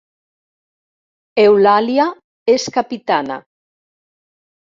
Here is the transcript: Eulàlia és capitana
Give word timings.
Eulàlia 1.43 2.07
és 2.55 2.65
capitana 2.79 3.37